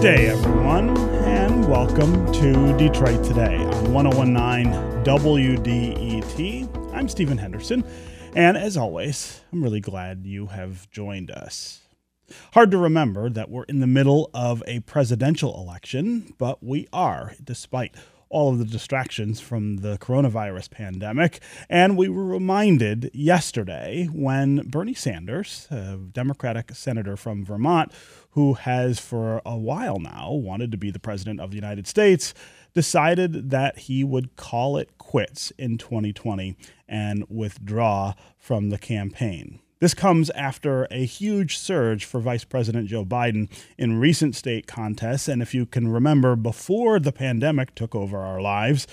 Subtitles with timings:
[0.00, 4.72] Day, everyone, and welcome to Detroit Today on 1019
[5.04, 6.94] WDET.
[6.94, 7.84] I'm Stephen Henderson,
[8.34, 11.82] and as always, I'm really glad you have joined us.
[12.54, 17.34] Hard to remember that we're in the middle of a presidential election, but we are,
[17.44, 17.94] despite
[18.30, 21.40] all of the distractions from the coronavirus pandemic.
[21.68, 27.92] And we were reminded yesterday when Bernie Sanders, a Democratic senator from Vermont,
[28.30, 32.32] who has for a while now wanted to be the president of the United States,
[32.74, 36.56] decided that he would call it quits in 2020
[36.88, 39.58] and withdraw from the campaign.
[39.80, 45.26] This comes after a huge surge for Vice President Joe Biden in recent state contests.
[45.26, 48.86] And if you can remember, before the pandemic took over our lives,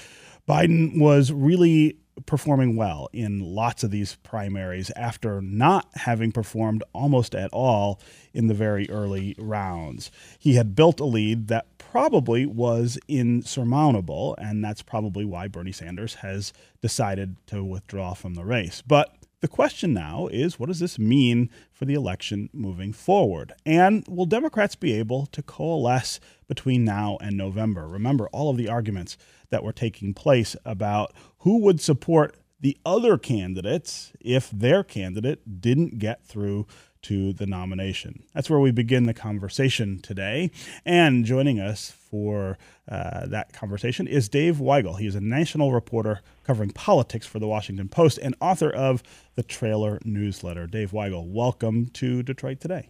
[0.48, 7.36] Biden was really performing well in lots of these primaries after not having performed almost
[7.36, 8.00] at all
[8.34, 10.12] in the very early rounds.
[10.40, 16.16] He had built a lead that probably was insurmountable, and that's probably why Bernie Sanders
[16.16, 18.82] has decided to withdraw from the race.
[18.86, 23.54] But the question now is what does this mean for the election moving forward?
[23.66, 27.88] And will Democrats be able to coalesce between now and November?
[27.88, 29.16] Remember all of the arguments
[29.50, 36.00] that were taking place about who would support the other candidates if their candidate didn't
[36.00, 36.66] get through
[37.04, 38.24] to the nomination.
[38.34, 40.52] That's where we begin the conversation today.
[40.84, 42.58] And joining us for
[42.90, 45.00] uh, that conversation is Dave Weigel.
[45.00, 49.04] He is a national reporter covering politics for the Washington Post and author of
[49.36, 50.68] the Trailer newsletter.
[50.68, 52.90] Dave Weigel, welcome to Detroit Today.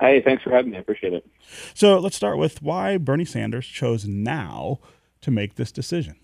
[0.00, 0.76] Hey, thanks for having me.
[0.76, 1.26] I appreciate it.
[1.72, 4.80] So let's start with why Bernie Sanders chose now
[5.20, 6.16] to make this decision.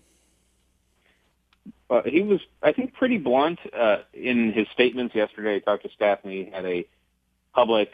[1.89, 5.55] Uh, he was, I think, pretty blunt uh, in his statements yesterday.
[5.55, 6.85] He talked to staff and he had a
[7.53, 7.91] public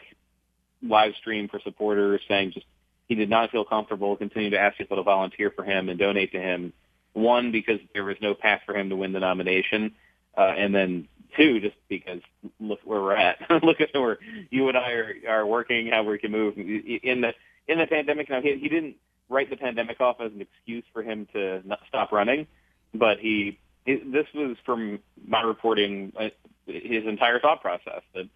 [0.82, 2.66] live stream for supporters saying just
[3.08, 6.32] he did not feel comfortable continuing to ask people to volunteer for him and donate
[6.32, 6.72] to him.
[7.14, 9.94] One, because there was no path for him to win the nomination,
[10.36, 11.08] uh, and then
[11.38, 12.20] two, just because
[12.60, 13.38] look where we're at.
[13.62, 14.18] look at where
[14.50, 17.32] you and I are, are working, how we can move in the
[17.66, 18.28] in the pandemic.
[18.28, 18.96] Now he, he didn't
[19.28, 22.46] write the pandemic off as an excuse for him to not stop running,
[22.94, 26.28] but he this was from my reporting uh,
[26.66, 28.28] his entire thought process that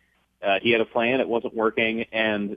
[0.43, 2.57] uh, he had a plan, it wasn't working, and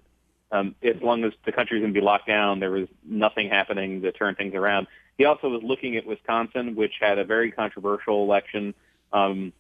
[0.52, 3.50] um, as long as the country was going to be locked down, there was nothing
[3.50, 4.88] happening to turn things around.
[5.18, 8.74] He also was looking at Wisconsin, which had a very controversial election,
[9.12, 9.54] um,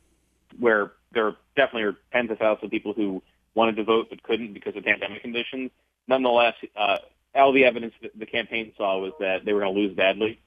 [0.59, 3.21] where there definitely are tens of thousands of people who
[3.53, 5.71] wanted to vote but couldn't because of pandemic conditions.
[6.07, 6.97] Nonetheless, uh,
[7.33, 10.39] all the evidence that the campaign saw was that they were going to lose badly,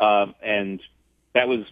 [0.00, 0.80] um, and
[1.34, 1.64] that was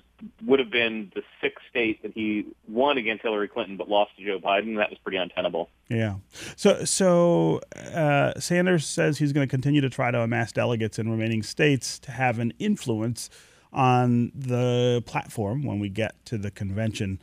[0.44, 4.24] would have been the sixth state that he won against Hillary Clinton but lost to
[4.24, 4.76] Joe Biden.
[4.76, 5.68] That was pretty untenable.
[5.88, 6.16] Yeah.
[6.56, 11.10] So so uh, Sanders says he's going to continue to try to amass delegates in
[11.10, 13.30] remaining states to have an influence
[13.72, 17.18] on the platform when we get to the convention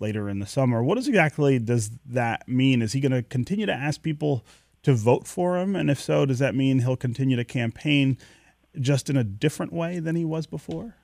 [0.00, 0.82] later in the summer.
[0.82, 2.82] What exactly does that mean?
[2.82, 4.44] Is he going to continue to ask people
[4.82, 5.76] to vote for him?
[5.76, 8.18] And if so, does that mean he'll continue to campaign
[8.80, 10.94] just in a different way than he was before?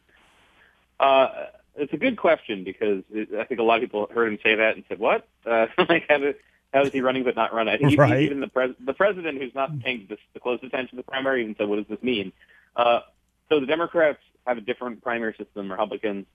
[1.01, 1.29] Uh,
[1.77, 4.57] it's a good question because it, I think a lot of people heard him say
[4.57, 5.27] that and said, "What?
[5.47, 6.37] Uh, like how, did,
[6.75, 8.21] how is he running but not running?" I think right.
[8.23, 11.43] even the pres- the president, who's not paying this, the close attention to the primary,
[11.43, 12.33] even said, "What does this mean?"
[12.77, 13.01] Uh,
[13.49, 15.71] so the Democrats have a different primary system.
[15.71, 16.27] Republicans,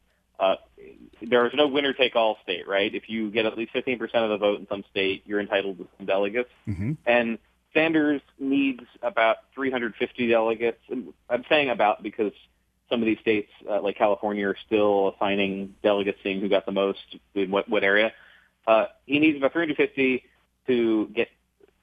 [0.43, 0.55] uh,
[1.21, 2.93] there is no winner take all state, right?
[2.93, 5.87] If you get at least 15% of the vote in some state, you're entitled to
[5.97, 6.49] some delegates.
[6.67, 6.93] Mm-hmm.
[7.05, 7.37] And
[7.73, 10.79] Sanders needs about 350 delegates.
[10.89, 12.33] And I'm saying about because
[12.89, 16.71] some of these states, uh, like California, are still assigning delegates, seeing who got the
[16.71, 16.99] most
[17.33, 18.11] in what, what area.
[18.67, 20.23] Uh, he needs about 350
[20.67, 21.29] to get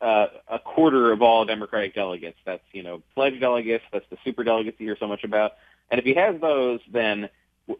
[0.00, 2.38] uh, a quarter of all Democratic delegates.
[2.44, 3.84] That's, you know, pledge delegates.
[3.92, 5.52] That's the super delegates you hear so much about.
[5.90, 7.28] And if he has those, then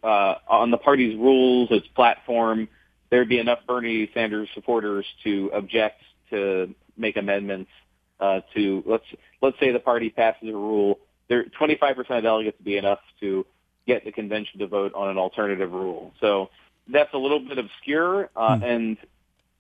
[0.03, 2.69] uh, on the party's rules, its platform,
[3.11, 7.71] there'd be enough Bernie Sanders supporters to object to make amendments
[8.21, 9.05] uh, to let's
[9.41, 10.99] let's say the party passes a rule
[11.31, 13.47] there 25% of delegates would be enough to
[13.87, 16.13] get the convention to vote on an alternative rule.
[16.21, 16.51] So
[16.93, 18.65] that's a little bit obscure, uh, hmm.
[18.65, 18.97] and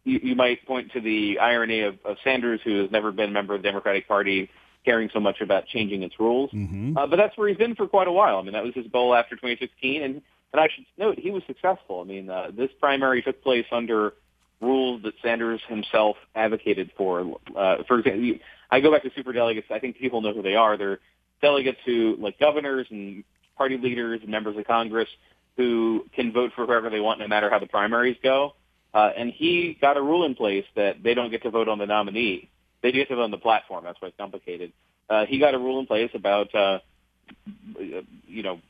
[0.04, 3.32] you, you might point to the irony of, of Sanders, who has never been a
[3.32, 4.50] member of the Democratic Party,
[4.84, 6.50] caring so much about changing its rules.
[6.50, 6.96] Mm-hmm.
[6.96, 8.38] Uh, but that's where he's been for quite a while.
[8.38, 10.22] I mean, that was his goal after 2016, and
[10.52, 12.00] and I should note he was successful.
[12.00, 14.14] I mean, uh, this primary took place under
[14.60, 17.38] rules that Sanders himself advocated for.
[17.56, 18.40] Uh, for example,
[18.70, 19.68] I go back to super delegates.
[19.70, 20.76] I think people know who they are.
[20.76, 20.98] They're
[21.40, 23.24] delegates who, like governors and
[23.56, 25.08] party leaders and members of Congress,
[25.56, 28.54] who can vote for whoever they want, no matter how the primaries go.
[28.92, 31.78] Uh, and he got a rule in place that they don't get to vote on
[31.78, 32.50] the nominee.
[32.82, 33.84] They do have to vote on the platform.
[33.84, 34.72] That's why it's complicated.
[35.08, 36.78] Uh, he got a rule in place about, uh,
[38.26, 38.60] you know,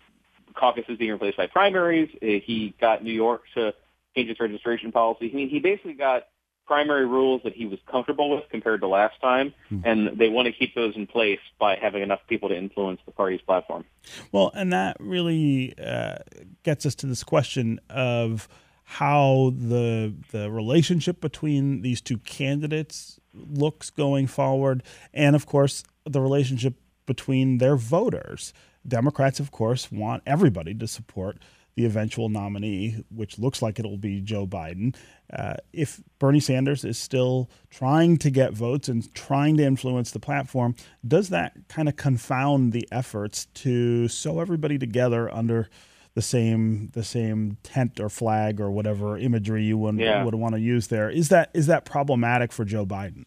[0.54, 2.10] caucuses being replaced by primaries.
[2.14, 3.74] Uh, he got New York to
[4.16, 5.30] change its registration policy.
[5.32, 6.24] I mean, he basically got
[6.66, 9.80] primary rules that he was comfortable with compared to last time, hmm.
[9.84, 13.12] and they want to keep those in place by having enough people to influence the
[13.12, 13.84] party's platform.
[14.30, 16.18] Well, and that really uh,
[16.62, 18.48] gets us to this question of
[18.84, 24.82] how the the relationship between these two candidates looks going forward,
[25.12, 26.74] and of course the relationship
[27.06, 28.52] between their voters.
[28.86, 31.38] Democrats, of course, want everybody to support
[31.76, 34.94] the eventual nominee, which looks like it'll be Joe Biden.
[35.32, 40.18] Uh, if Bernie Sanders is still trying to get votes and trying to influence the
[40.18, 40.74] platform,
[41.06, 45.68] does that kind of confound the efforts to sew everybody together under
[46.14, 50.24] the same the same tent or flag or whatever imagery you would, yeah.
[50.24, 51.08] would want to use there?
[51.10, 53.24] Is that is that problematic for Joe Biden?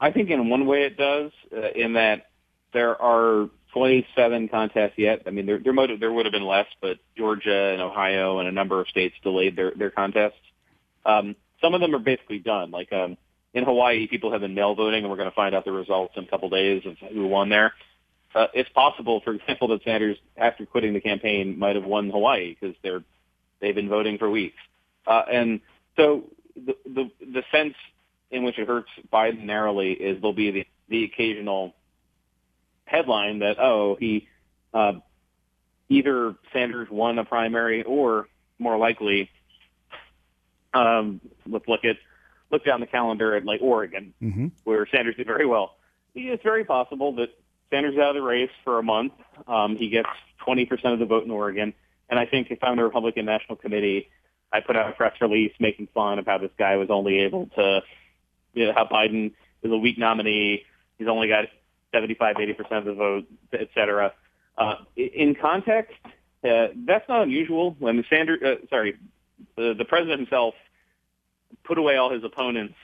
[0.00, 2.26] I think in one way it does, uh, in that
[2.72, 5.22] there are 27 contests yet.
[5.26, 8.52] I mean, there there, there would have been less, but Georgia and Ohio and a
[8.52, 10.40] number of states delayed their their contests.
[11.04, 12.70] Um, some of them are basically done.
[12.70, 13.16] Like um,
[13.54, 16.14] in Hawaii, people have been mail voting, and we're going to find out the results
[16.16, 17.72] in a couple days of who won there.
[18.34, 22.56] Uh, it's possible, for example, that Sanders, after quitting the campaign, might have won Hawaii
[22.58, 23.02] because they're
[23.60, 24.56] they've been voting for weeks.
[25.06, 25.60] Uh, and
[25.96, 26.24] so
[26.54, 27.74] the, the the sense
[28.30, 31.74] in which it hurts Biden narrowly is there'll be the, the occasional
[32.84, 34.28] headline that oh he
[34.72, 34.92] uh,
[35.88, 39.30] either Sanders won a primary or more likely
[40.74, 41.96] um, let's look at
[42.50, 44.46] look down the calendar at like Oregon mm-hmm.
[44.64, 45.76] where Sanders did very well.
[46.14, 47.28] It's very possible that
[47.72, 49.14] Sanders out of the race for a month.
[49.48, 50.08] Um, he gets
[50.46, 51.72] 20% of the vote in Oregon.
[52.10, 54.08] And I think if I'm the Republican National Committee,
[54.52, 57.46] I put out a press release making fun of how this guy was only able
[57.56, 57.80] to,
[58.52, 59.32] you know, how Biden
[59.62, 60.64] is a weak nominee.
[60.98, 61.46] He's only got
[61.94, 63.24] 75, 80% of the vote,
[63.54, 64.12] et cetera.
[64.58, 65.94] Uh, in context,
[66.44, 67.74] uh, that's not unusual.
[67.78, 68.96] When the Sanders, uh, sorry,
[69.56, 70.54] the, the president himself
[71.64, 72.74] put away all his opponents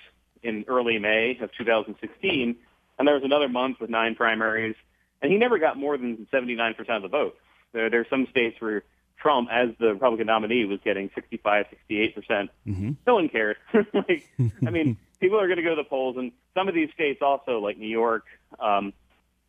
[0.42, 2.56] in early May of 2016,
[2.98, 4.76] and there was another month with nine primaries,
[5.22, 7.36] and he never got more than 79% of the vote.
[7.72, 8.82] There, there are some states where
[9.20, 12.50] Trump, as the Republican nominee, was getting 65, 68 percent.
[12.66, 12.90] Mm-hmm.
[13.06, 13.56] No one cared.
[13.94, 14.28] like,
[14.66, 17.20] I mean, people are going to go to the polls, and some of these states
[17.22, 18.24] also, like New York,
[18.60, 18.92] um,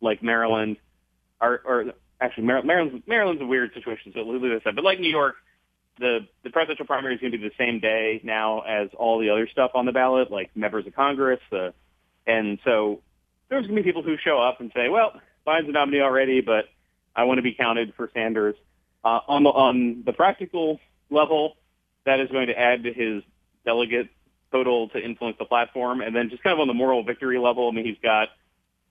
[0.00, 0.76] like Maryland,
[1.40, 1.84] are, or
[2.20, 5.36] actually Maryland's Maryland's a weird situation, so leave this But like New York,
[5.98, 9.30] the the presidential primary is going to be the same day now as all the
[9.30, 11.72] other stuff on the ballot, like members of Congress, the,
[12.26, 13.00] and so
[13.50, 16.40] there's going to be people who show up and say, well, Biden's a nominee already,
[16.40, 16.66] but
[17.14, 18.54] I want to be counted for Sanders.
[19.04, 20.78] Uh, on the on the practical
[21.10, 21.56] level,
[22.06, 23.22] that is going to add to his
[23.64, 24.08] delegate
[24.52, 26.00] total to influence the platform.
[26.00, 28.28] And then just kind of on the moral victory level, I mean, he's got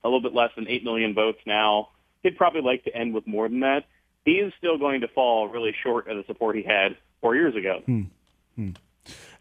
[0.04, 1.90] a little bit less than 8 million votes now.
[2.24, 3.86] He'd probably like to end with more than that.
[4.26, 7.56] He is still going to fall really short of the support he had four years
[7.56, 7.82] ago.
[7.86, 8.02] Hmm.
[8.56, 8.72] Hmm.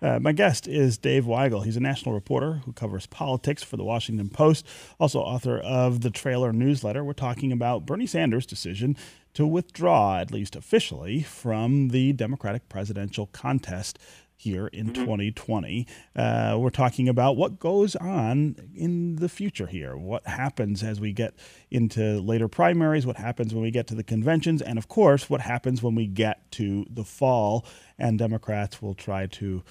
[0.00, 1.64] Uh, my guest is Dave Weigel.
[1.64, 4.66] He's a national reporter who covers politics for the Washington Post,
[5.00, 7.02] also author of the Trailer newsletter.
[7.02, 8.96] We're talking about Bernie Sanders' decision
[9.34, 13.98] to withdraw, at least officially, from the Democratic presidential contest
[14.36, 15.02] here in mm-hmm.
[15.02, 15.84] 2020.
[16.14, 21.12] Uh, we're talking about what goes on in the future here, what happens as we
[21.12, 21.34] get
[21.72, 25.40] into later primaries, what happens when we get to the conventions, and of course, what
[25.40, 27.66] happens when we get to the fall.
[27.98, 29.64] And Democrats will try to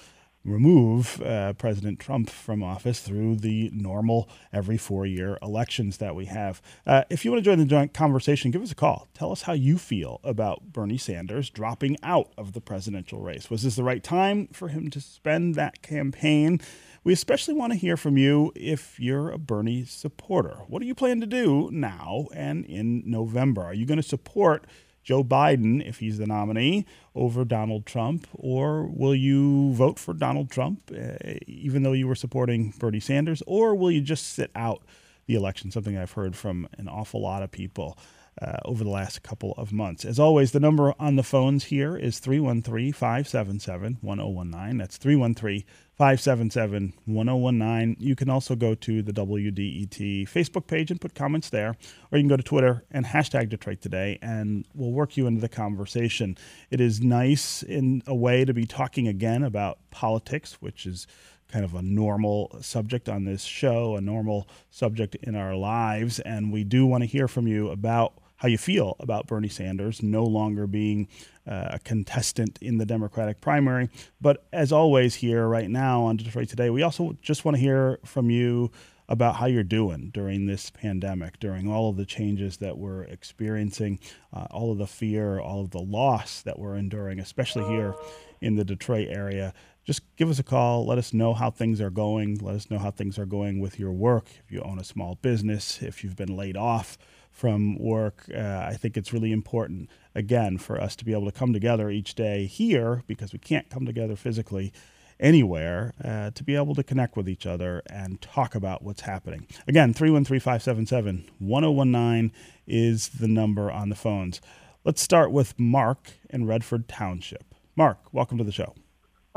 [0.48, 6.26] remove uh, President Trump from office through the normal every four year elections that we
[6.26, 6.60] have.
[6.86, 9.08] Uh, if you want to join the joint conversation, give us a call.
[9.14, 13.50] Tell us how you feel about Bernie Sanders dropping out of the presidential race.
[13.50, 16.60] Was this the right time for him to spend that campaign?
[17.04, 20.58] We especially want to hear from you if you're a Bernie supporter.
[20.66, 23.62] What do you plan to do now and in November?
[23.62, 24.66] Are you going to support?
[25.08, 26.84] Joe Biden, if he's the nominee,
[27.14, 28.26] over Donald Trump?
[28.34, 33.42] Or will you vote for Donald Trump, uh, even though you were supporting Bernie Sanders?
[33.46, 34.82] Or will you just sit out
[35.24, 35.70] the election?
[35.70, 37.96] Something I've heard from an awful lot of people.
[38.40, 40.04] Uh, over the last couple of months.
[40.04, 44.78] As always, the number on the phones here is 313 577 1019.
[44.78, 45.64] That's 313
[45.98, 47.96] 577 1019.
[47.98, 51.76] You can also go to the WDET Facebook page and put comments there,
[52.12, 55.40] or you can go to Twitter and hashtag Detroit Today, and we'll work you into
[55.40, 56.38] the conversation.
[56.70, 61.08] It is nice in a way to be talking again about politics, which is
[61.50, 66.52] kind of a normal subject on this show, a normal subject in our lives, and
[66.52, 70.24] we do want to hear from you about how you feel about Bernie Sanders no
[70.24, 71.08] longer being
[71.46, 73.90] uh, a contestant in the Democratic primary.
[74.20, 77.98] But as always, here right now on Detroit Today, we also just want to hear
[78.04, 78.70] from you
[79.08, 83.98] about how you're doing during this pandemic, during all of the changes that we're experiencing,
[84.32, 87.94] uh, all of the fear, all of the loss that we're enduring, especially here
[88.40, 89.54] in the Detroit area.
[89.84, 90.86] Just give us a call.
[90.86, 92.36] Let us know how things are going.
[92.36, 94.26] Let us know how things are going with your work.
[94.44, 96.98] If you own a small business, if you've been laid off
[97.38, 101.38] from work, uh, I think it's really important, again, for us to be able to
[101.38, 104.72] come together each day here because we can't come together physically
[105.20, 109.46] anywhere uh, to be able to connect with each other and talk about what's happening.
[109.68, 112.32] Again, 313 577 1019
[112.66, 114.40] is the number on the phones.
[114.84, 117.54] Let's start with Mark in Redford Township.
[117.76, 118.74] Mark, welcome to the show.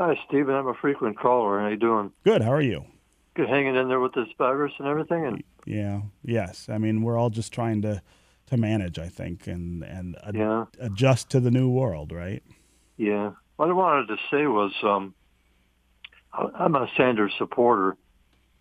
[0.00, 0.56] Hi, Stephen.
[0.56, 1.60] I'm a frequent caller.
[1.60, 2.10] How are you doing?
[2.24, 2.42] Good.
[2.42, 2.84] How are you?
[3.34, 3.48] Good.
[3.48, 5.26] Hanging in there with this virus and everything.
[5.26, 6.02] And yeah.
[6.24, 6.68] Yes.
[6.68, 8.02] I mean, we're all just trying to
[8.46, 12.42] to manage, I think, and and ad- yeah, adjust to the new world, right?
[12.96, 13.32] yeah.
[13.56, 15.14] What I wanted to say was, um,
[16.32, 17.96] I'm a Sanders supporter,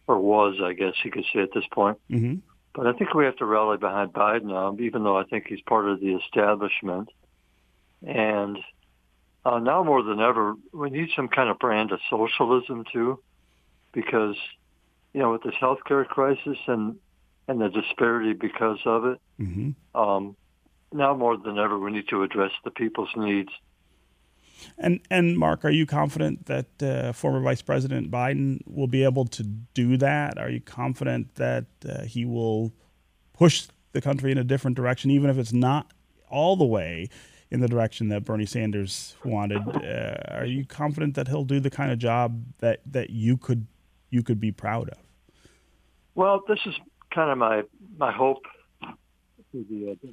[0.08, 1.98] or was, I guess you could say at this point.
[2.10, 2.36] Mm-hmm.
[2.74, 5.62] But I think we have to rally behind Biden now, even though I think he's
[5.62, 7.10] part of the establishment.
[8.06, 8.58] And
[9.46, 13.20] uh, now more than ever, we need some kind of brand of socialism too,
[13.94, 14.36] because
[15.14, 16.98] you know with this healthcare crisis and
[17.48, 20.00] and the disparity because of it, Mm-hmm.
[20.00, 20.36] um,
[20.94, 23.50] now more than ever, we need to address the people's needs.
[24.78, 29.26] And and Mark, are you confident that uh, former Vice President Biden will be able
[29.26, 30.38] to do that?
[30.38, 32.72] Are you confident that uh, he will
[33.34, 35.92] push the country in a different direction, even if it's not
[36.30, 37.10] all the way
[37.50, 39.68] in the direction that Bernie Sanders wanted?
[39.68, 43.66] Uh, are you confident that he'll do the kind of job that, that you could
[44.12, 44.98] you could be proud of?
[46.14, 46.76] Well, this is
[47.14, 47.64] kind of my
[47.98, 48.44] my hope.
[48.82, 50.08] for the, uh,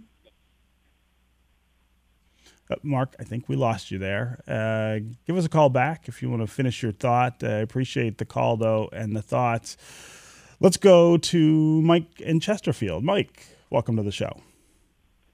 [2.71, 4.43] Uh, Mark, I think we lost you there.
[4.47, 7.43] Uh, give us a call back if you want to finish your thought.
[7.43, 9.77] I appreciate the call, though, and the thoughts.
[10.61, 13.05] Let's go to Mike in Chesterfield.
[13.05, 14.43] Mike, welcome to the show.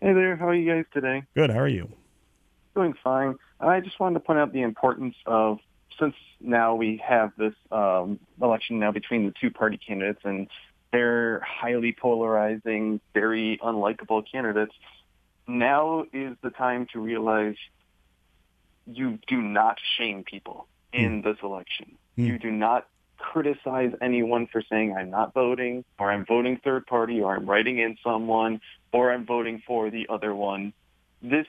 [0.00, 1.24] Hey there, how are you guys today?
[1.34, 1.50] Good.
[1.50, 1.88] How are you?
[2.76, 3.34] Doing fine.
[3.58, 5.58] I just wanted to point out the importance of
[5.98, 10.48] since now we have this um, election now between the two party candidates and
[10.92, 14.72] they're highly polarizing, very unlikable candidates.
[15.48, 17.56] Now is the time to realize
[18.86, 21.96] you do not shame people in this election.
[22.16, 22.24] Hmm.
[22.24, 22.86] You do not
[23.18, 27.78] criticize anyone for saying I'm not voting or I'm voting third party or I'm writing
[27.78, 28.60] in someone
[28.92, 30.72] or I'm voting for the other one.
[31.22, 31.46] This,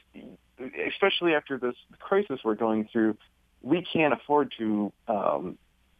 [0.88, 3.18] especially after this crisis we're going through,
[3.66, 5.58] we can't afford to um,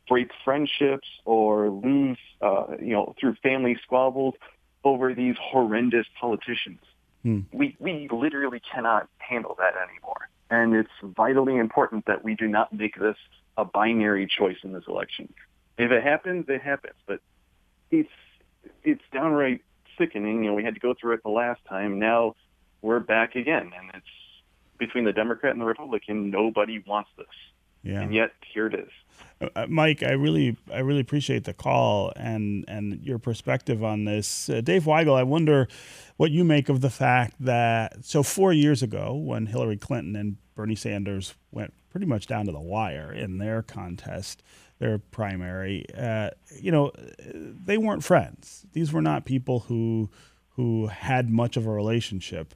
[0.08, 4.36] break friendships or lose, uh, you know, through family squabbles
[4.84, 6.80] over these horrendous politicians.
[7.24, 7.40] Hmm.
[7.52, 12.72] We we literally cannot handle that anymore, and it's vitally important that we do not
[12.72, 13.18] make this
[13.58, 15.34] a binary choice in this election.
[15.78, 17.20] If it happens, it happens, but
[17.90, 18.10] it's
[18.84, 19.62] it's downright
[19.98, 20.44] sickening.
[20.44, 21.98] You know, we had to go through it the last time.
[21.98, 22.36] Now
[22.84, 24.06] we're back again, and it's
[24.78, 26.30] between the Democrat and the Republican.
[26.30, 27.26] Nobody wants this,
[27.86, 28.02] Yeah.
[28.02, 28.90] and yet here it is.
[29.56, 34.50] Uh, Mike, I really, I really appreciate the call and and your perspective on this.
[34.50, 35.68] Uh, Dave Weigel, I wonder
[36.18, 40.38] what you make of the fact that so four years ago, when Hillary Clinton and
[40.56, 44.42] Bernie Sanders went pretty much down to the wire in their contest,
[44.80, 46.92] their primary, uh, you know,
[47.34, 48.66] they weren't friends.
[48.74, 50.10] These were not people who
[50.56, 52.56] who had much of a relationship.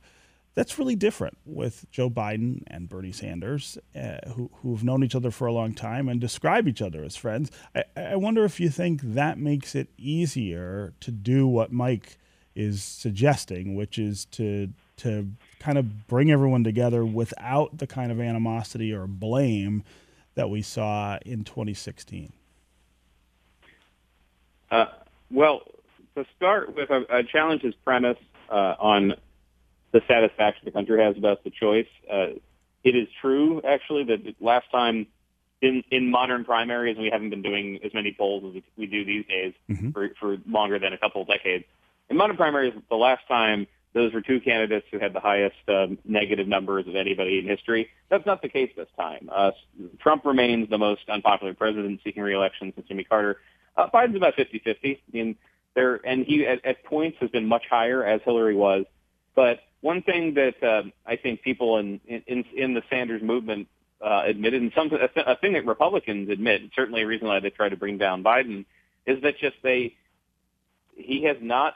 [0.60, 5.32] That's really different with Joe Biden and Bernie Sanders, uh, who, who've known each other
[5.32, 7.50] for a long time and describe each other as friends.
[7.74, 12.18] I, I wonder if you think that makes it easier to do what Mike
[12.56, 18.20] is suggesting, which is to to kind of bring everyone together without the kind of
[18.20, 19.86] animosity or blame
[20.36, 22.34] that we saw in 2016.
[24.70, 24.88] Uh,
[25.32, 25.62] well,
[26.18, 28.18] to start with, I, challenge his premise
[28.50, 29.13] uh, on
[29.91, 31.88] the satisfaction the country has about the choice.
[32.12, 32.27] Uh,
[32.84, 35.08] it is true, actually, that last time
[35.62, 39.25] in in modern primaries, we haven't been doing as many polls as we, do these
[39.25, 39.93] days Mhm.
[39.93, 41.65] for, for longer than a couple of decades.
[42.10, 45.98] In modern primaries, the last time those were two candidates who had the highest um,
[46.05, 47.89] negative numbers of anybody in history.
[48.10, 49.29] That's not the case this time.
[49.31, 49.51] Uh,
[50.00, 53.41] Trump remains the most unpopular president seeking re-election since Jimmy Carter.
[53.75, 54.77] Uh, Biden's about 50-50.
[54.84, 55.36] I mean,
[55.74, 58.86] there, and he at, at points has been much higher as Hillary was.
[59.36, 63.68] But one thing that um, I think people in, in in the Sanders movement
[64.02, 67.40] uh, admitted, and some a, th- a thing that Republicans admit, certainly a reason why
[67.40, 68.66] they try to bring down Biden,
[69.06, 69.96] is that just they
[70.96, 71.76] he has not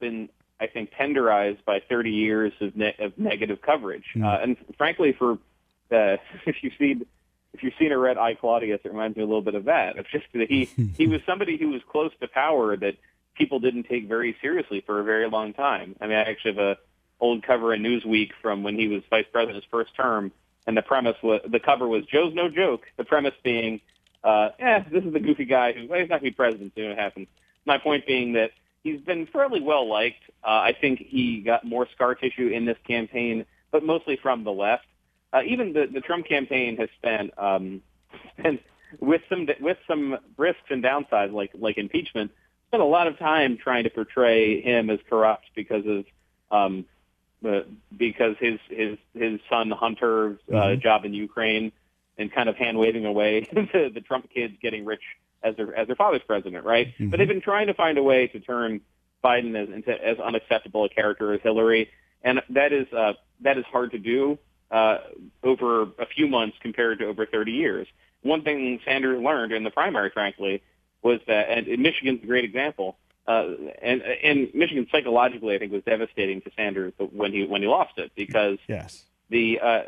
[0.00, 0.28] been,
[0.60, 4.04] I think, tenderized by 30 years of, ne- of negative coverage.
[4.12, 4.24] Hmm.
[4.24, 7.06] Uh, and frankly, for uh, if you've seen
[7.52, 9.96] if you've seen or read I Claudius, it reminds me a little bit of that.
[9.96, 10.64] It's just that he
[10.96, 12.96] he was somebody who was close to power that
[13.34, 15.96] people didn't take very seriously for a very long time.
[16.00, 16.76] I mean, I actually have a
[17.20, 20.32] old cover in Newsweek from when he was vice president his first term,
[20.66, 22.82] and the premise was the cover was Joe's no joke.
[22.96, 23.80] The premise being,
[24.24, 26.72] uh, eh, this is the goofy guy who well, he's not going to be president
[26.74, 26.90] soon.
[26.90, 27.28] It happens.
[27.64, 28.50] My point being that
[28.82, 30.22] he's been fairly well liked.
[30.44, 34.52] Uh, I think he got more scar tissue in this campaign, but mostly from the
[34.52, 34.86] left.
[35.32, 37.82] Uh, even the, the Trump campaign has spent um,
[38.38, 38.60] spent
[39.00, 42.30] with some with some risks and downsides like like impeachment.
[42.68, 46.04] Spent a lot of time trying to portray him as corrupt because of
[46.50, 46.84] um,
[47.44, 47.60] uh,
[47.96, 50.80] because his his his son Hunter's uh, mm-hmm.
[50.80, 51.72] job in Ukraine
[52.18, 55.02] and kind of hand waving away the, the Trump kids getting rich
[55.42, 56.88] as their as their father's president, right?
[56.88, 57.10] Mm-hmm.
[57.10, 58.80] But they've been trying to find a way to turn
[59.22, 61.90] Biden as into as unacceptable a character as Hillary,
[62.22, 64.38] and that is uh, that is hard to do
[64.70, 64.98] uh,
[65.42, 67.86] over a few months compared to over 30 years.
[68.22, 70.62] One thing Sanders learned in the primary, frankly,
[71.02, 72.96] was that, and Michigan's a great example.
[73.26, 73.48] Uh,
[73.82, 77.98] and and Michigan psychologically, I think, was devastating to Sanders when he when he lost
[77.98, 79.82] it because yes, the uh,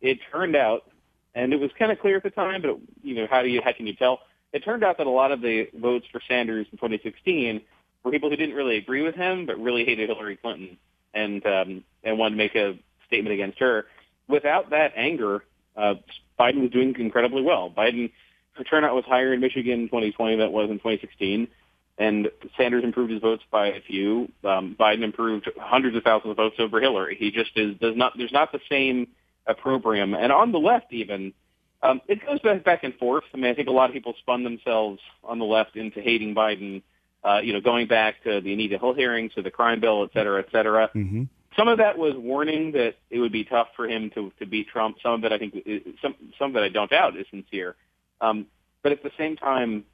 [0.00, 0.90] it turned out,
[1.34, 3.62] and it was kind of clear at the time, but you know how do you
[3.62, 4.20] how can you tell?
[4.52, 7.60] It turned out that a lot of the votes for Sanders in 2016
[8.02, 10.76] were people who didn't really agree with him, but really hated Hillary Clinton
[11.14, 13.86] and um, and wanted to make a statement against her.
[14.26, 15.44] Without that anger,
[15.76, 15.94] uh,
[16.38, 17.70] Biden was doing incredibly well.
[17.70, 18.10] Biden
[18.54, 21.48] her turnout was higher in Michigan in 2020 than it was in 2016
[21.98, 24.30] and Sanders improved his votes by a few.
[24.44, 27.16] Um, Biden improved hundreds of thousands of votes over Hillary.
[27.18, 28.14] He just is does not.
[28.16, 29.08] There's not the same
[29.46, 31.32] opprobrium, and on the left even.
[31.84, 33.24] Um, it goes back back and forth.
[33.34, 36.32] I mean, I think a lot of people spun themselves on the left into hating
[36.32, 36.82] Biden.
[37.24, 40.10] Uh, you know, going back to the Anita Hill hearings, to the crime bill, et
[40.12, 40.90] cetera, et cetera.
[40.94, 41.24] Mm-hmm.
[41.56, 44.68] Some of that was warning that it would be tough for him to to beat
[44.68, 44.98] Trump.
[45.02, 45.54] Some of it, I think,
[46.00, 47.74] some some that I don't doubt is sincere.
[48.20, 48.46] Um,
[48.82, 49.84] but at the same time,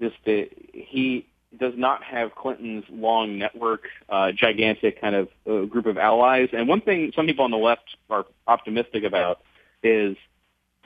[0.00, 5.86] just the, he does not have Clinton's long network, uh, gigantic kind of uh, group
[5.86, 6.50] of allies.
[6.52, 9.40] And one thing some people on the left are optimistic about
[9.82, 10.16] is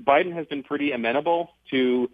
[0.03, 2.11] Biden has been pretty amenable to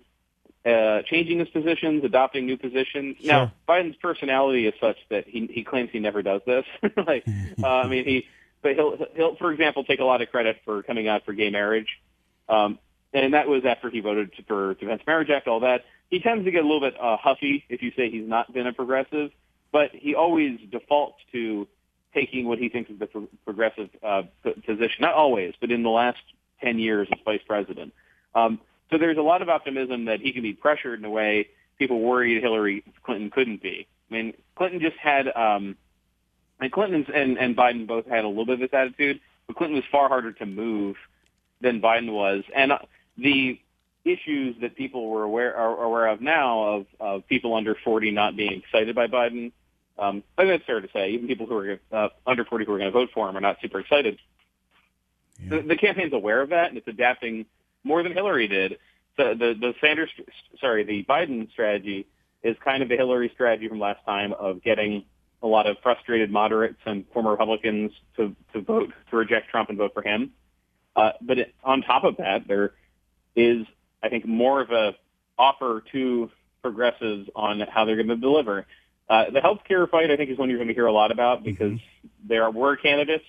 [0.64, 3.16] uh, changing his positions, adopting new positions.
[3.20, 3.32] Sure.
[3.32, 6.64] Now, Biden's personality is such that he he claims he never does this.
[7.06, 7.24] like,
[7.62, 8.26] uh, I mean, he
[8.62, 11.50] but he'll he'll for example take a lot of credit for coming out for gay
[11.50, 12.00] marriage,
[12.48, 12.78] um,
[13.12, 16.50] and that was after he voted for Defense Marriage Act, all that he tends to
[16.50, 19.30] get a little bit uh, huffy if you say he's not been a progressive,
[19.72, 21.68] but he always defaults to
[22.14, 25.00] taking what he thinks is the pro- progressive uh, position.
[25.00, 26.18] Not always, but in the last
[26.62, 27.92] 10 years as vice president.
[28.34, 31.48] Um, so there's a lot of optimism that he can be pressured in a way
[31.78, 33.86] people worried Hillary Clinton couldn't be.
[34.10, 35.76] I mean, Clinton just had, um,
[36.60, 39.76] and Clinton and, and Biden both had a little bit of this attitude, but Clinton
[39.76, 40.96] was far harder to move
[41.60, 42.42] than Biden was.
[42.54, 42.78] And uh,
[43.16, 43.60] the
[44.10, 48.36] issues that people were aware are aware of now of, of people under 40 not
[48.36, 49.52] being excited by Biden.
[49.98, 51.10] Um, I think that's fair to say.
[51.10, 53.40] Even people who are uh, under 40 who are going to vote for him are
[53.40, 54.18] not super excited.
[55.40, 55.56] Yeah.
[55.56, 57.46] The, the campaign's aware of that, and it's adapting
[57.84, 58.78] more than Hillary did.
[59.16, 60.10] The, the the Sanders,
[60.60, 62.06] sorry, the Biden strategy
[62.42, 65.04] is kind of the Hillary strategy from last time of getting
[65.42, 69.78] a lot of frustrated moderates and former Republicans to to vote to reject Trump and
[69.78, 70.32] vote for him.
[70.94, 72.72] Uh, but it, on top of that, there
[73.36, 73.66] is
[74.02, 74.94] I think, more of a
[75.38, 76.30] offer to
[76.62, 78.66] progressives on how they're going to deliver.
[79.08, 81.42] Uh, the healthcare fight, I think, is one you're going to hear a lot about
[81.42, 82.28] because mm-hmm.
[82.28, 83.24] there were candidates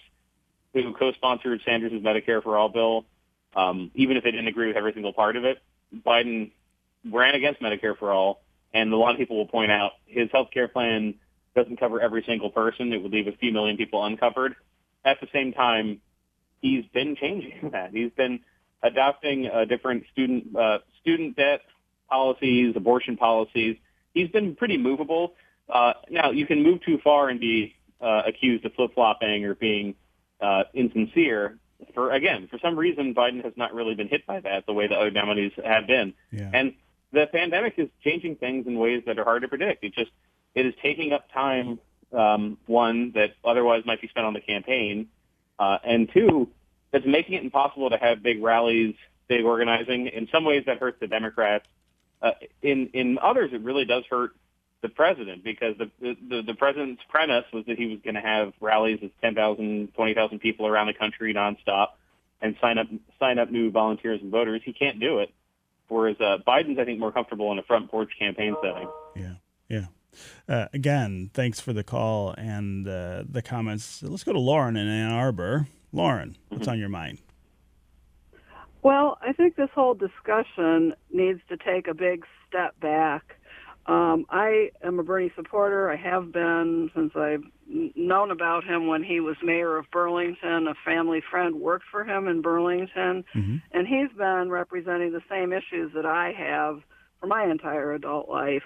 [0.73, 3.05] who co-sponsored Sanders' Medicare for All bill,
[3.55, 5.59] um, even if they didn't agree with every single part of it.
[6.05, 6.51] Biden
[7.09, 8.41] ran against Medicare for All,
[8.73, 11.15] and a lot of people will point out his healthcare plan
[11.55, 12.93] doesn't cover every single person.
[12.93, 14.55] It would leave a few million people uncovered.
[15.03, 16.01] At the same time,
[16.61, 17.91] he's been changing that.
[17.91, 18.41] He's been
[18.83, 21.61] adopting uh, different student uh, student debt
[22.09, 23.77] policies, abortion policies.
[24.13, 25.33] He's been pretty movable.
[25.69, 29.55] Uh, now you can move too far and be uh, accused of flip flopping or
[29.55, 29.95] being
[30.41, 31.57] uh, insincere.
[31.93, 34.87] For again, for some reason, Biden has not really been hit by that the way
[34.87, 36.13] the other nominees have been.
[36.31, 36.49] Yeah.
[36.53, 36.73] And
[37.11, 39.83] the pandemic is changing things in ways that are hard to predict.
[39.83, 40.11] It just
[40.55, 41.79] it is taking up time.
[42.11, 45.09] Um, one that otherwise might be spent on the campaign,
[45.59, 46.49] uh, and two,
[46.91, 48.95] that's making it impossible to have big rallies,
[49.27, 50.07] big organizing.
[50.07, 51.65] In some ways, that hurts the Democrats.
[52.21, 54.31] Uh, in in others, it really does hurt
[54.81, 58.53] the president because the the, the president's premise was that he was going to have
[58.59, 61.89] rallies of 10,000, 20,000 people around the country nonstop
[62.41, 62.87] and sign up
[63.19, 64.61] sign up new volunteers and voters.
[64.63, 65.29] He can't do it.
[65.87, 68.87] Whereas uh, Biden's, I think, more comfortable in a front porch campaign setting.
[69.15, 69.33] Yeah,
[69.67, 69.85] yeah.
[70.47, 74.03] Uh, again, thanks for the call and uh, the comments.
[74.03, 75.67] Let's go to Lauren in Ann Arbor.
[75.91, 76.71] Lauren, what's mm-hmm.
[76.71, 77.19] on your mind?
[78.81, 83.35] Well, I think this whole discussion needs to take a big step back
[83.89, 85.89] Um, I am a Bernie supporter.
[85.89, 87.43] I have been since I've
[87.95, 90.67] known about him when he was mayor of Burlington.
[90.67, 93.55] A family friend worked for him in Burlington, mm-hmm.
[93.71, 96.81] and he's been representing the same issues that I have
[97.19, 98.63] for my entire adult life.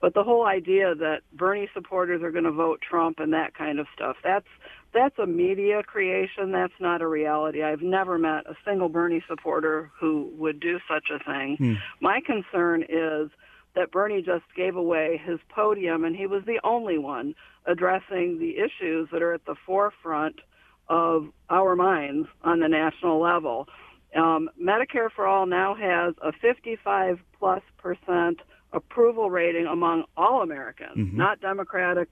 [0.00, 3.78] But the whole idea that Bernie supporters are going to vote Trump and that kind
[3.78, 4.48] of stuff, that's
[4.94, 6.52] that's a media creation.
[6.52, 7.62] That's not a reality.
[7.62, 11.56] I've never met a single Bernie supporter who would do such a thing.
[11.58, 11.72] Hmm.
[12.00, 13.30] My concern is
[13.74, 17.34] that Bernie just gave away his podium, and he was the only one
[17.66, 20.40] addressing the issues that are at the forefront
[20.88, 23.66] of our minds on the national level.
[24.14, 28.40] Um, Medicare for All now has a 55 plus percent
[28.72, 31.16] approval rating among all Americans, mm-hmm.
[31.16, 32.08] not Democratic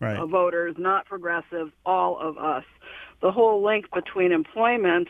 [0.00, 0.18] right.
[0.28, 2.64] voters, not progressives, all of us.
[3.22, 5.08] The whole link between employment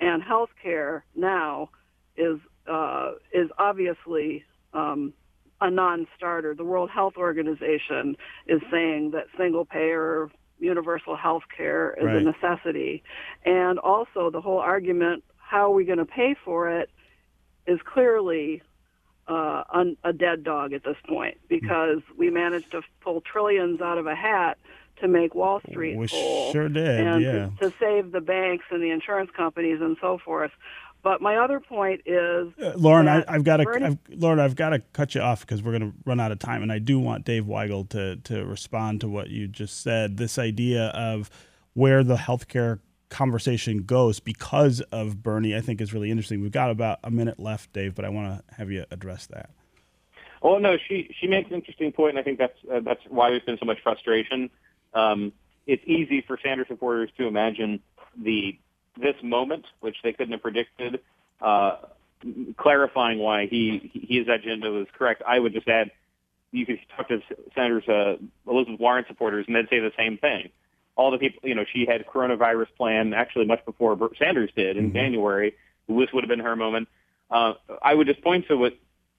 [0.00, 1.70] and health care now
[2.16, 5.12] is uh, is obviously um,
[5.60, 6.54] a non-starter.
[6.54, 12.16] The World Health Organization is saying that single payer universal health care is right.
[12.16, 13.02] a necessity.
[13.44, 16.90] And also the whole argument, how are we going to pay for it,
[17.66, 18.62] is clearly
[19.30, 23.96] uh, un- a dead dog at this point because we managed to pull trillions out
[23.96, 24.58] of a hat
[25.00, 26.52] to make Wall Street we whole.
[26.52, 27.32] sure did, and yeah.
[27.60, 30.50] to, to save the banks and the insurance companies and so forth.
[31.02, 34.80] But my other point is, uh, Lauren, I, have got to, Lauren, I've got to
[34.92, 37.24] cut you off because we're going to run out of time, and I do want
[37.24, 40.16] Dave Weigel to to respond to what you just said.
[40.18, 41.30] This idea of
[41.72, 46.40] where the healthcare conversation goes because of Bernie, I think is really interesting.
[46.40, 49.50] We've got about a minute left, Dave, but I want to have you address that.
[50.42, 53.30] Well, no, she she makes an interesting point, and I think that's uh, that's why
[53.30, 54.48] there's been so much frustration.
[54.94, 55.32] Um,
[55.66, 57.80] it's easy for Sanders supporters to imagine
[58.16, 58.58] the
[58.98, 61.00] this moment, which they couldn't have predicted,
[61.40, 61.76] uh,
[62.56, 65.22] clarifying why he his agenda was correct.
[65.26, 65.90] I would just add,
[66.52, 67.20] you could talk to
[67.54, 68.16] Senators uh,
[68.50, 70.50] Elizabeth Warren supporters, and they'd say the same thing.
[71.00, 74.88] All the people, you know, she had coronavirus plan actually much before Sanders did in
[74.88, 74.96] mm-hmm.
[74.96, 75.54] January.
[75.88, 76.88] This would have been her moment.
[77.30, 78.74] Uh, I would just point to what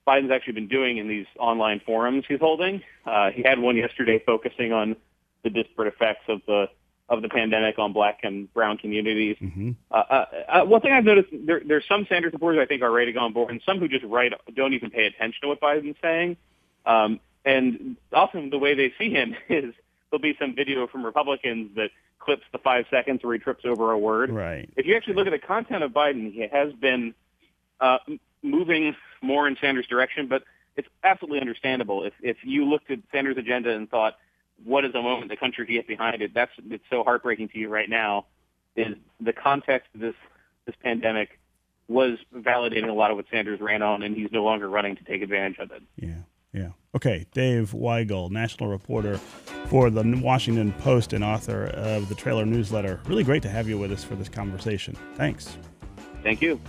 [0.06, 2.82] Biden's actually been doing in these online forums he's holding.
[3.04, 4.94] Uh, he had one yesterday focusing on
[5.42, 6.68] the disparate effects of the
[7.08, 9.36] of the pandemic on black and brown communities.
[9.42, 9.72] Mm-hmm.
[9.90, 12.92] Uh, uh, uh, one thing I've noticed, there, there's some Sanders supporters I think are
[12.92, 15.48] ready to go on board, and some who just write don't even pay attention to
[15.48, 16.36] what Biden's saying.
[16.86, 19.74] Um, and often the way they see him is
[20.12, 23.90] there'll be some video from Republicans that clips the five seconds where he trips over
[23.90, 24.30] a word.
[24.30, 24.68] Right.
[24.76, 27.14] If you actually look at the content of Biden, he has been
[27.80, 27.98] uh,
[28.42, 30.44] moving more in Sanders' direction, but
[30.76, 32.04] it's absolutely understandable.
[32.04, 34.14] If if you looked at Sanders' agenda and thought
[34.64, 36.32] what is a moment the country can get behind it.
[36.34, 38.26] That's it's so heartbreaking to you right now.
[38.76, 40.14] Is the context of this
[40.66, 41.40] this pandemic
[41.88, 45.04] was validating a lot of what Sanders ran on, and he's no longer running to
[45.04, 45.82] take advantage of it.
[45.96, 46.14] Yeah,
[46.52, 46.70] yeah.
[46.94, 49.16] Okay, Dave Weigel, national reporter
[49.66, 53.00] for the Washington Post and author of the Trailer newsletter.
[53.06, 54.96] Really great to have you with us for this conversation.
[55.14, 55.56] Thanks.
[56.22, 56.60] Thank you.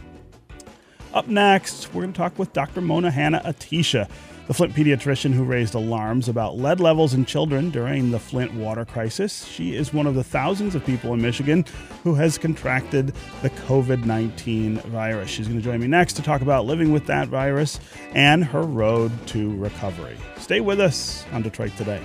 [1.13, 2.81] Up next, we're going to talk with Dr.
[2.81, 4.09] Mona Hanna Attisha
[4.47, 8.83] the Flint pediatrician who raised alarms about lead levels in children during the Flint water
[8.83, 9.45] crisis.
[9.45, 11.65] She is one of the thousands of people in Michigan
[12.03, 15.29] who has contracted the COVID 19 virus.
[15.29, 17.79] She's going to join me next to talk about living with that virus
[18.13, 20.17] and her road to recovery.
[20.37, 22.01] Stay with us on Detroit Today.